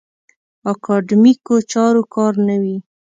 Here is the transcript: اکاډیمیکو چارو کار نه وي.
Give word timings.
اکاډیمیکو 0.71 1.55
چارو 1.71 2.01
کار 2.15 2.33
نه 2.47 2.55
وي. 2.61 2.77